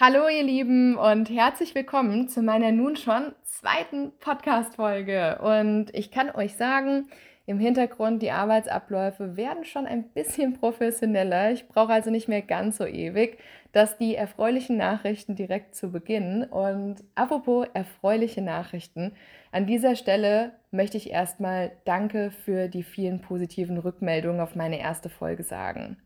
Hallo 0.00 0.28
ihr 0.28 0.44
Lieben 0.44 0.96
und 0.96 1.28
herzlich 1.28 1.74
willkommen 1.74 2.28
zu 2.28 2.40
meiner 2.40 2.70
nun 2.70 2.94
schon 2.94 3.32
zweiten 3.42 4.12
Podcast-Folge. 4.20 5.40
Und 5.42 5.92
ich 5.92 6.12
kann 6.12 6.30
euch 6.30 6.54
sagen, 6.54 7.08
im 7.48 7.58
Hintergrund 7.58 8.20
die 8.20 8.30
Arbeitsabläufe 8.30 9.38
werden 9.38 9.64
schon 9.64 9.86
ein 9.86 10.04
bisschen 10.10 10.52
professioneller. 10.60 11.50
Ich 11.50 11.66
brauche 11.66 11.94
also 11.94 12.10
nicht 12.10 12.28
mehr 12.28 12.42
ganz 12.42 12.76
so 12.76 12.84
ewig. 12.84 13.38
Das 13.72 13.96
die 13.96 14.14
erfreulichen 14.14 14.76
Nachrichten 14.76 15.34
direkt 15.34 15.74
zu 15.74 15.90
Beginn. 15.90 16.44
Und 16.44 16.96
apropos 17.14 17.66
erfreuliche 17.72 18.42
Nachrichten, 18.42 19.12
an 19.50 19.66
dieser 19.66 19.96
Stelle 19.96 20.52
möchte 20.70 20.98
ich 20.98 21.10
erstmal 21.10 21.72
Danke 21.86 22.30
für 22.30 22.68
die 22.68 22.82
vielen 22.82 23.22
positiven 23.22 23.78
Rückmeldungen 23.78 24.42
auf 24.42 24.54
meine 24.54 24.78
erste 24.78 25.08
Folge 25.08 25.42
sagen. 25.42 25.96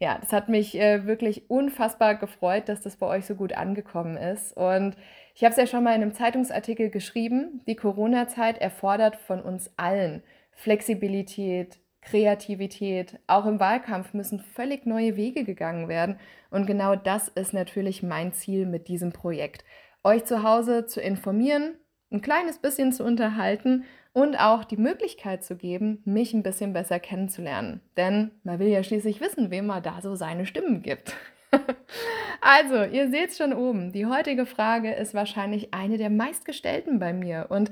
Ja, 0.00 0.18
das 0.20 0.34
hat 0.34 0.50
mich 0.50 0.78
äh, 0.78 1.06
wirklich 1.06 1.48
unfassbar 1.48 2.16
gefreut, 2.16 2.68
dass 2.68 2.82
das 2.82 2.96
bei 2.96 3.06
euch 3.06 3.24
so 3.24 3.36
gut 3.36 3.54
angekommen 3.54 4.18
ist. 4.18 4.54
Und 4.54 4.96
ich 5.34 5.44
habe 5.44 5.52
es 5.52 5.56
ja 5.56 5.66
schon 5.66 5.82
mal 5.82 5.94
in 5.94 6.02
einem 6.02 6.14
Zeitungsartikel 6.14 6.90
geschrieben, 6.90 7.62
die 7.66 7.76
Corona-Zeit 7.76 8.58
erfordert 8.58 9.16
von 9.16 9.40
uns 9.40 9.70
allen 9.78 10.22
Flexibilität, 10.60 11.78
Kreativität. 12.02 13.18
Auch 13.26 13.46
im 13.46 13.60
Wahlkampf 13.60 14.12
müssen 14.12 14.40
völlig 14.40 14.84
neue 14.84 15.16
Wege 15.16 15.44
gegangen 15.44 15.88
werden. 15.88 16.18
Und 16.50 16.66
genau 16.66 16.96
das 16.96 17.28
ist 17.28 17.54
natürlich 17.54 18.02
mein 18.02 18.34
Ziel 18.34 18.66
mit 18.66 18.88
diesem 18.88 19.10
Projekt. 19.10 19.64
Euch 20.04 20.24
zu 20.26 20.42
Hause 20.42 20.84
zu 20.84 21.00
informieren, 21.00 21.76
ein 22.12 22.20
kleines 22.20 22.58
bisschen 22.58 22.92
zu 22.92 23.04
unterhalten 23.04 23.84
und 24.12 24.36
auch 24.36 24.64
die 24.64 24.76
Möglichkeit 24.76 25.44
zu 25.44 25.56
geben, 25.56 26.02
mich 26.04 26.34
ein 26.34 26.42
bisschen 26.42 26.74
besser 26.74 27.00
kennenzulernen. 27.00 27.80
Denn 27.96 28.30
man 28.42 28.58
will 28.58 28.68
ja 28.68 28.82
schließlich 28.82 29.22
wissen, 29.22 29.50
wem 29.50 29.66
man 29.66 29.82
da 29.82 30.00
so 30.02 30.14
seine 30.14 30.44
Stimmen 30.44 30.82
gibt. 30.82 31.16
also, 32.42 32.84
ihr 32.84 33.10
seht 33.10 33.34
schon 33.34 33.54
oben. 33.54 33.92
Die 33.92 34.04
heutige 34.04 34.44
Frage 34.44 34.92
ist 34.92 35.14
wahrscheinlich 35.14 35.72
eine 35.72 35.96
der 35.96 36.10
meistgestellten 36.10 36.98
bei 36.98 37.14
mir. 37.14 37.46
Und 37.48 37.70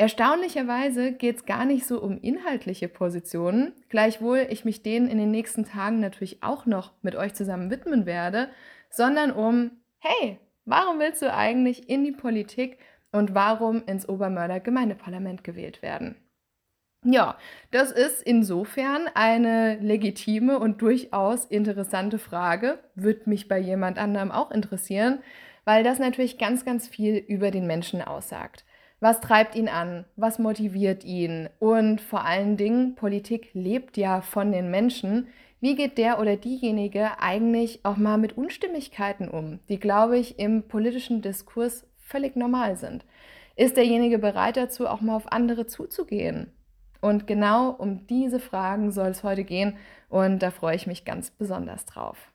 erstaunlicherweise 0.00 1.12
geht 1.12 1.36
es 1.36 1.44
gar 1.44 1.66
nicht 1.66 1.86
so 1.86 2.00
um 2.00 2.18
inhaltliche 2.18 2.88
Positionen, 2.88 3.72
gleichwohl 3.90 4.46
ich 4.48 4.64
mich 4.64 4.82
denen 4.82 5.08
in 5.08 5.18
den 5.18 5.30
nächsten 5.30 5.66
Tagen 5.66 6.00
natürlich 6.00 6.42
auch 6.42 6.64
noch 6.64 6.92
mit 7.02 7.16
euch 7.16 7.34
zusammen 7.34 7.70
widmen 7.70 8.06
werde, 8.06 8.48
sondern 8.88 9.30
um, 9.30 9.72
hey, 9.98 10.38
warum 10.64 10.98
willst 11.00 11.20
du 11.20 11.32
eigentlich 11.32 11.90
in 11.90 12.02
die 12.04 12.12
Politik 12.12 12.78
und 13.12 13.34
warum 13.34 13.84
ins 13.86 14.08
Obermörder 14.08 14.60
Gemeindeparlament 14.60 15.44
gewählt 15.44 15.82
werden. 15.82 16.16
Ja, 17.04 17.36
das 17.70 17.92
ist 17.92 18.22
insofern 18.22 19.08
eine 19.14 19.76
legitime 19.80 20.58
und 20.58 20.80
durchaus 20.82 21.44
interessante 21.46 22.18
Frage, 22.18 22.78
wird 22.94 23.26
mich 23.26 23.48
bei 23.48 23.58
jemand 23.58 23.98
anderem 23.98 24.30
auch 24.30 24.50
interessieren, 24.50 25.20
weil 25.64 25.82
das 25.82 25.98
natürlich 25.98 26.38
ganz, 26.38 26.64
ganz 26.64 26.88
viel 26.88 27.16
über 27.16 27.50
den 27.50 27.66
Menschen 27.66 28.02
aussagt. 28.02 28.64
Was 29.00 29.20
treibt 29.20 29.54
ihn 29.54 29.68
an? 29.68 30.04
Was 30.16 30.38
motiviert 30.38 31.04
ihn? 31.04 31.48
Und 31.58 32.02
vor 32.02 32.24
allen 32.24 32.58
Dingen, 32.58 32.94
Politik 32.94 33.48
lebt 33.54 33.96
ja 33.96 34.20
von 34.20 34.52
den 34.52 34.70
Menschen. 34.70 35.28
Wie 35.60 35.74
geht 35.74 35.96
der 35.96 36.20
oder 36.20 36.36
diejenige 36.36 37.18
eigentlich 37.18 37.80
auch 37.84 37.96
mal 37.96 38.18
mit 38.18 38.36
Unstimmigkeiten 38.36 39.28
um, 39.28 39.58
die, 39.70 39.80
glaube 39.80 40.18
ich, 40.18 40.38
im 40.38 40.68
politischen 40.68 41.22
Diskurs 41.22 41.86
völlig 41.96 42.36
normal 42.36 42.76
sind. 42.76 43.04
Ist 43.56 43.76
derjenige 43.76 44.18
bereit 44.18 44.56
dazu, 44.56 44.86
auch 44.86 45.00
mal 45.00 45.16
auf 45.16 45.32
andere 45.32 45.66
zuzugehen? 45.66 46.52
Und 47.00 47.26
genau 47.26 47.70
um 47.70 48.06
diese 48.06 48.40
Fragen 48.40 48.90
soll 48.92 49.08
es 49.08 49.22
heute 49.22 49.44
gehen 49.44 49.76
und 50.10 50.40
da 50.40 50.50
freue 50.50 50.76
ich 50.76 50.86
mich 50.86 51.06
ganz 51.06 51.30
besonders 51.30 51.86
drauf. 51.86 52.30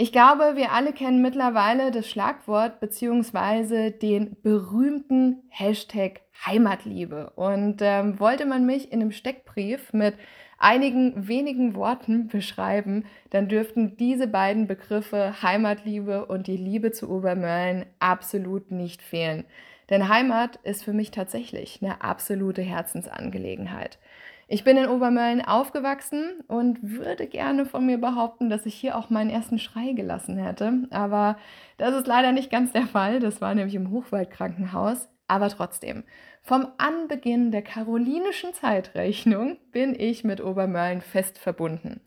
Ich 0.00 0.12
glaube, 0.12 0.52
wir 0.54 0.70
alle 0.70 0.92
kennen 0.92 1.20
mittlerweile 1.22 1.90
das 1.90 2.08
Schlagwort 2.08 2.78
bzw. 2.78 3.90
den 3.90 4.36
berühmten 4.42 5.42
Hashtag 5.48 6.20
Heimatliebe. 6.46 7.30
Und 7.34 7.78
ähm, 7.80 8.20
wollte 8.20 8.46
man 8.46 8.64
mich 8.64 8.92
in 8.92 9.00
einem 9.00 9.10
Steckbrief 9.10 9.92
mit 9.92 10.14
einigen 10.56 11.26
wenigen 11.26 11.74
Worten 11.74 12.28
beschreiben, 12.28 13.06
dann 13.30 13.48
dürften 13.48 13.96
diese 13.96 14.28
beiden 14.28 14.68
Begriffe 14.68 15.42
Heimatliebe 15.42 16.26
und 16.26 16.46
die 16.46 16.56
Liebe 16.56 16.92
zu 16.92 17.10
Obermölln 17.10 17.84
absolut 17.98 18.70
nicht 18.70 19.02
fehlen. 19.02 19.46
Denn 19.90 20.08
Heimat 20.08 20.60
ist 20.62 20.84
für 20.84 20.92
mich 20.92 21.10
tatsächlich 21.10 21.80
eine 21.82 22.02
absolute 22.02 22.62
Herzensangelegenheit. 22.62 23.98
Ich 24.50 24.64
bin 24.64 24.78
in 24.78 24.88
Obermölln 24.88 25.44
aufgewachsen 25.44 26.42
und 26.48 26.78
würde 26.82 27.26
gerne 27.26 27.66
von 27.66 27.84
mir 27.84 27.98
behaupten, 27.98 28.48
dass 28.48 28.64
ich 28.64 28.74
hier 28.74 28.96
auch 28.96 29.10
meinen 29.10 29.28
ersten 29.28 29.58
Schrei 29.58 29.92
gelassen 29.92 30.38
hätte. 30.38 30.86
Aber 30.88 31.36
das 31.76 31.94
ist 31.94 32.06
leider 32.06 32.32
nicht 32.32 32.50
ganz 32.50 32.72
der 32.72 32.86
Fall. 32.86 33.20
Das 33.20 33.42
war 33.42 33.54
nämlich 33.54 33.74
im 33.74 33.90
Hochwaldkrankenhaus. 33.90 35.10
Aber 35.26 35.50
trotzdem, 35.50 36.04
vom 36.42 36.66
Anbeginn 36.78 37.50
der 37.50 37.60
karolinischen 37.60 38.54
Zeitrechnung 38.54 39.58
bin 39.70 39.94
ich 39.94 40.24
mit 40.24 40.42
Obermörlen 40.42 41.02
fest 41.02 41.36
verbunden. 41.38 42.00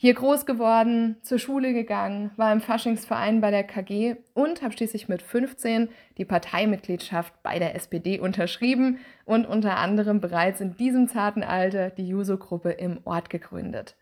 Hier 0.00 0.14
groß 0.14 0.46
geworden, 0.46 1.16
zur 1.22 1.40
Schule 1.40 1.72
gegangen, 1.72 2.30
war 2.36 2.52
im 2.52 2.60
Faschingsverein 2.60 3.40
bei 3.40 3.50
der 3.50 3.64
KG 3.64 4.14
und 4.32 4.62
habe 4.62 4.72
schließlich 4.72 5.08
mit 5.08 5.22
15 5.22 5.88
die 6.18 6.24
Parteimitgliedschaft 6.24 7.42
bei 7.42 7.58
der 7.58 7.74
SPD 7.74 8.20
unterschrieben 8.20 9.00
und 9.24 9.44
unter 9.44 9.76
anderem 9.76 10.20
bereits 10.20 10.60
in 10.60 10.76
diesem 10.76 11.08
zarten 11.08 11.42
Alter 11.42 11.90
die 11.90 12.06
Juso-Gruppe 12.06 12.70
im 12.70 13.00
Ort 13.06 13.28
gegründet. 13.28 13.96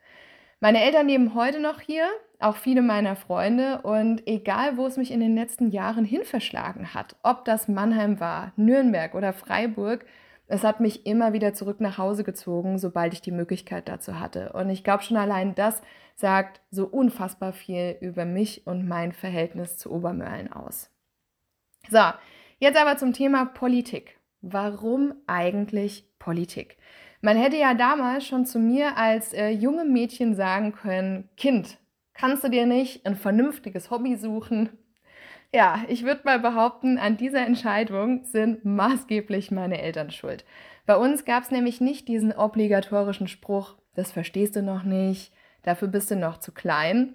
Meine 0.61 0.85
Eltern 0.85 1.09
leben 1.09 1.35
heute 1.35 1.61
noch 1.61 1.81
hier, 1.81 2.05
auch 2.41 2.57
viele 2.57 2.83
meiner 2.83 3.17
Freunde. 3.17 3.81
Und 3.81 4.29
egal, 4.29 4.77
wo 4.77 4.87
es 4.87 4.99
mich 4.99 5.11
in 5.11 5.21
den 5.21 5.35
letzten 5.35 5.71
Jahren 5.71 6.05
hin 6.05 6.25
verschlagen 6.25 6.93
hat, 6.93 7.17
ob 7.23 7.47
das 7.47 7.69
Mannheim 7.69 8.21
war, 8.21 8.53
Nürnberg 8.57 9.15
oder 9.15 9.33
Freiburg, 9.33 10.05
es 10.49 10.63
hat 10.63 10.81
mich 10.81 11.07
immer 11.07 11.33
wieder 11.33 11.55
zurück 11.55 11.81
nach 11.81 11.99
Hause 11.99 12.23
gezogen, 12.23 12.79
sobald 12.79 13.13
ich 13.13 13.21
die 13.21 13.33
Möglichkeit 13.33 13.89
dazu 13.89 14.21
hatte. 14.21 14.53
Und 14.53 14.71
ich 14.71 14.85
glaube, 14.85 15.03
schon 15.03 15.17
allein 15.17 15.55
das 15.55 15.83
sagt 16.15 16.61
so 16.71 16.87
unfassbar 16.87 17.53
viel 17.53 17.97
über 18.01 18.25
mich 18.25 18.67
und 18.67 18.87
mein 18.87 19.13
Verhältnis 19.13 19.77
zu 19.77 19.91
Obermörlen 19.91 20.53
aus. 20.53 20.91
So, 21.91 22.03
jetzt 22.59 22.81
aber 22.81 22.97
zum 22.97 23.13
Thema 23.13 23.45
Politik. 23.45 24.19
Warum 24.41 25.15
eigentlich 25.27 26.09
Politik? 26.19 26.77
Man 27.21 27.37
hätte 27.37 27.57
ja 27.57 27.75
damals 27.75 28.27
schon 28.27 28.47
zu 28.47 28.59
mir 28.59 28.97
als 28.97 29.33
äh, 29.33 29.49
junge 29.49 29.85
Mädchen 29.85 30.35
sagen 30.35 30.73
können, 30.73 31.29
Kind, 31.37 31.79
kannst 32.15 32.45
du 32.45 32.49
dir 32.49 32.67
nicht 32.67 33.05
ein 33.05 33.17
vernünftiges 33.17 33.91
Hobby 33.91 34.17
suchen? 34.17 34.71
Ja, 35.53 35.85
ich 35.89 36.05
würde 36.05 36.23
mal 36.25 36.41
behaupten, 36.41 36.99
an 36.99 37.17
dieser 37.17 37.47
Entscheidung 37.47 38.25
sind 38.25 38.65
maßgeblich 38.65 39.51
meine 39.51 39.81
Eltern 39.81 40.11
schuld. 40.11 40.45
Bei 40.87 40.97
uns 40.97 41.25
gab 41.25 41.45
es 41.45 41.51
nämlich 41.51 41.81
nicht 41.81 42.09
diesen 42.09 42.33
obligatorischen 42.33 43.29
Spruch, 43.29 43.75
das 43.95 44.13
verstehst 44.13 44.57
du 44.57 44.63
noch 44.63 44.83
nicht, 44.83 45.33
dafür 45.63 45.89
bist 45.89 46.11
du 46.11 46.17
noch 46.17 46.39
zu 46.39 46.53
klein, 46.53 47.15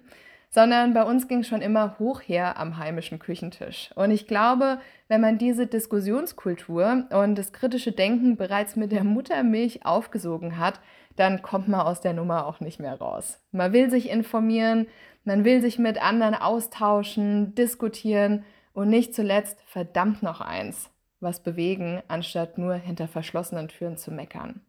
sondern 0.50 0.92
bei 0.92 1.02
uns 1.04 1.28
ging 1.28 1.44
schon 1.44 1.62
immer 1.62 1.98
hoch 1.98 2.20
her 2.20 2.58
am 2.58 2.76
heimischen 2.76 3.18
Küchentisch. 3.18 3.90
Und 3.94 4.10
ich 4.10 4.26
glaube, 4.26 4.78
wenn 5.08 5.22
man 5.22 5.38
diese 5.38 5.66
Diskussionskultur 5.66 7.06
und 7.10 7.36
das 7.36 7.54
kritische 7.54 7.92
Denken 7.92 8.36
bereits 8.36 8.76
mit 8.76 8.92
der 8.92 9.04
Muttermilch 9.04 9.86
aufgesogen 9.86 10.58
hat, 10.58 10.80
dann 11.16 11.40
kommt 11.40 11.68
man 11.68 11.80
aus 11.80 12.02
der 12.02 12.12
Nummer 12.12 12.46
auch 12.46 12.60
nicht 12.60 12.80
mehr 12.80 12.94
raus. 12.94 13.40
Man 13.50 13.72
will 13.72 13.90
sich 13.90 14.10
informieren, 14.10 14.86
man 15.24 15.44
will 15.44 15.60
sich 15.60 15.78
mit 15.78 16.00
anderen 16.00 16.34
austauschen, 16.34 17.54
diskutieren 17.54 18.44
und 18.72 18.88
nicht 18.88 19.14
zuletzt 19.14 19.60
verdammt 19.66 20.22
noch 20.22 20.40
eins, 20.40 20.90
was 21.20 21.42
bewegen, 21.42 22.02
anstatt 22.08 22.58
nur 22.58 22.74
hinter 22.74 23.08
verschlossenen 23.08 23.68
Türen 23.68 23.96
zu 23.96 24.10
meckern. 24.10 24.60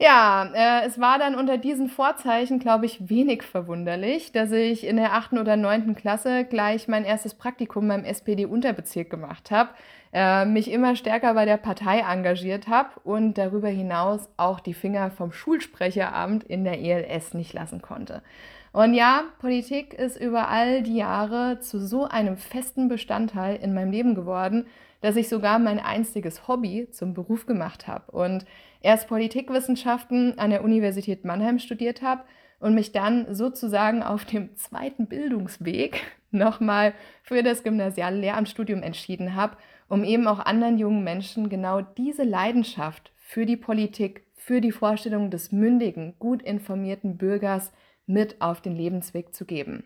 Ja, 0.00 0.48
äh, 0.54 0.86
es 0.86 1.00
war 1.00 1.18
dann 1.18 1.34
unter 1.34 1.58
diesen 1.58 1.88
Vorzeichen, 1.88 2.60
glaube 2.60 2.86
ich, 2.86 3.08
wenig 3.08 3.42
verwunderlich, 3.42 4.30
dass 4.30 4.52
ich 4.52 4.86
in 4.86 4.96
der 4.96 5.12
achten 5.14 5.38
oder 5.38 5.56
neunten 5.56 5.96
Klasse 5.96 6.44
gleich 6.44 6.86
mein 6.86 7.04
erstes 7.04 7.34
Praktikum 7.34 7.88
beim 7.88 8.04
SPD-Unterbezirk 8.04 9.10
gemacht 9.10 9.50
habe, 9.50 9.70
äh, 10.12 10.44
mich 10.44 10.70
immer 10.70 10.94
stärker 10.94 11.34
bei 11.34 11.46
der 11.46 11.56
Partei 11.56 11.98
engagiert 11.98 12.68
habe 12.68 12.90
und 13.02 13.38
darüber 13.38 13.66
hinaus 13.66 14.28
auch 14.36 14.60
die 14.60 14.74
Finger 14.74 15.10
vom 15.10 15.32
Schulsprecheramt 15.32 16.44
in 16.44 16.62
der 16.62 16.80
ELS 16.80 17.34
nicht 17.34 17.52
lassen 17.52 17.82
konnte. 17.82 18.22
Und 18.70 18.94
ja, 18.94 19.24
Politik 19.40 19.94
ist 19.94 20.16
über 20.20 20.46
all 20.46 20.84
die 20.84 20.96
Jahre 20.96 21.58
zu 21.58 21.80
so 21.80 22.04
einem 22.04 22.36
festen 22.36 22.86
Bestandteil 22.86 23.56
in 23.56 23.74
meinem 23.74 23.90
Leben 23.90 24.14
geworden, 24.14 24.66
dass 25.00 25.16
ich 25.16 25.28
sogar 25.28 25.58
mein 25.58 25.78
einziges 25.78 26.48
Hobby 26.48 26.88
zum 26.90 27.14
Beruf 27.14 27.46
gemacht 27.46 27.86
habe. 27.86 28.10
Und 28.10 28.44
erst 28.80 29.08
Politikwissenschaften 29.08 30.38
an 30.38 30.50
der 30.50 30.64
Universität 30.64 31.24
Mannheim 31.24 31.58
studiert 31.58 32.02
habe 32.02 32.24
und 32.60 32.74
mich 32.74 32.92
dann 32.92 33.34
sozusagen 33.34 34.02
auf 34.02 34.24
dem 34.24 34.56
zweiten 34.56 35.06
Bildungsweg 35.06 36.02
nochmal 36.30 36.94
für 37.22 37.42
das 37.42 37.62
gymnasiale 37.62 38.18
Lehramtsstudium 38.18 38.82
entschieden 38.82 39.34
habe, 39.34 39.56
um 39.88 40.04
eben 40.04 40.26
auch 40.26 40.40
anderen 40.40 40.78
jungen 40.78 41.04
Menschen 41.04 41.48
genau 41.48 41.80
diese 41.80 42.24
Leidenschaft 42.24 43.12
für 43.16 43.46
die 43.46 43.56
Politik, 43.56 44.26
für 44.34 44.60
die 44.60 44.72
Vorstellung 44.72 45.30
des 45.30 45.52
mündigen, 45.52 46.14
gut 46.18 46.42
informierten 46.42 47.16
Bürgers 47.16 47.72
mit 48.06 48.40
auf 48.40 48.60
den 48.60 48.74
Lebensweg 48.74 49.34
zu 49.34 49.44
geben. 49.44 49.84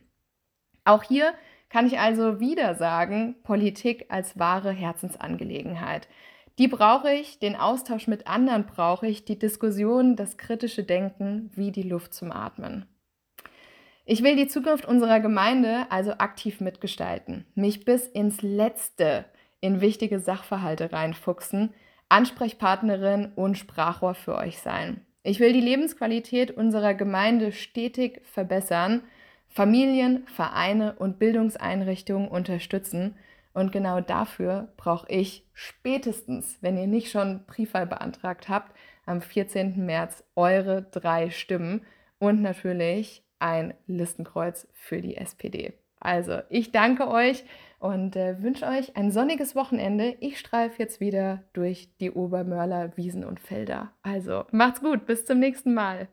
Auch 0.85 1.03
hier 1.03 1.33
kann 1.73 1.87
ich 1.87 1.99
also 1.99 2.39
wieder 2.39 2.75
sagen, 2.75 3.35
Politik 3.45 4.05
als 4.11 4.39
wahre 4.39 4.73
Herzensangelegenheit. 4.73 6.07
Die 6.59 6.69
brauche 6.69 7.11
ich, 7.11 7.39
den 7.39 7.57
Austausch 7.57 8.09
mit 8.09 8.27
anderen 8.27 8.67
brauche 8.67 9.07
ich, 9.07 9.25
die 9.25 9.39
Diskussion, 9.39 10.15
das 10.15 10.37
kritische 10.37 10.85
Denken 10.85 11.51
wie 11.55 11.73
die 11.73 11.83
Luft 11.83 12.13
zum 12.13 12.31
Atmen. 12.31 12.85
Ich 14.05 14.23
will 14.23 14.37
die 14.37 14.49
Zukunft 14.49 14.85
unserer 14.85 15.21
Gemeinde 15.21 15.87
also 15.89 16.13
aktiv 16.13 16.61
mitgestalten, 16.61 17.47
mich 17.55 17.87
bis 17.87 18.07
ins 18.07 18.43
Letzte 18.43 19.25
in 19.63 19.81
wichtige 19.81 20.21
Sachverhalte 20.21 20.93
reinfuchsen, 20.93 21.73
Ansprechpartnerin 22.11 23.33
und 23.35 23.57
Sprachrohr 23.57 24.13
für 24.15 24.37
euch 24.37 24.59
sein. 24.59 25.07
Ich 25.23 25.41
will 25.41 25.55
die 25.55 25.61
Lebensqualität 25.61 26.51
unserer 26.51 26.93
Gemeinde 26.93 27.51
stetig 27.51 28.21
verbessern, 28.25 29.05
Familien, 29.53 30.27
Vereine 30.29 30.95
und 30.95 31.19
Bildungseinrichtungen 31.19 32.29
unterstützen 32.29 33.15
und 33.53 33.71
genau 33.71 34.01
dafür 34.01 34.69
brauche 34.77 35.07
ich 35.11 35.47
spätestens, 35.53 36.57
wenn 36.63 36.79
ihr 36.79 36.87
nicht 36.87 37.11
schon 37.11 37.45
Briefwahl 37.47 37.87
beantragt 37.87 38.49
habt, 38.49 38.75
am 39.05 39.21
14. 39.21 39.85
März 39.85 40.25
eure 40.37 40.83
drei 40.91 41.31
Stimmen 41.31 41.83
und 42.19 42.41
natürlich 42.41 43.25
ein 43.41 43.75
Listenkreuz 43.87 44.69
für 44.73 45.03
die 45.03 45.17
SPD. 45.17 45.75
Also, 46.01 46.41
ich 46.49 46.73
danke 46.73 47.09
euch 47.09 47.45
und 47.79 48.17
äh, 48.17 48.43
wünsche 48.43 48.67
euch 48.67 48.97
ein 48.97 49.11
sonniges 49.11 49.55
Wochenende. 49.55 50.17
Ich 50.21 50.39
streife 50.39 50.77
jetzt 50.79 51.01
wieder 51.01 51.45
durch 51.53 51.91
die 52.01 52.11
Obermörler 52.11 52.97
Wiesen 52.97 53.25
und 53.25 53.39
Felder. 53.39 53.93
Also, 54.03 54.45
macht's 54.51 54.81
gut, 54.81 55.05
bis 55.05 55.25
zum 55.25 55.39
nächsten 55.39 55.75
Mal. 55.75 56.09